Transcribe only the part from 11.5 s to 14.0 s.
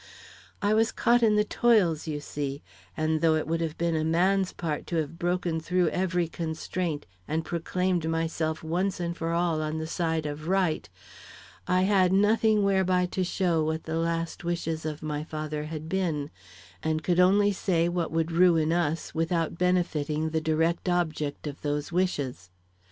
I had nothing whereby to show what the